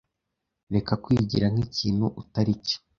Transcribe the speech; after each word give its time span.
Reka 0.73 0.93
kwigira 1.03 1.45
nkikintu 1.53 2.05
utari 2.21 2.53
cyo. 2.65 2.77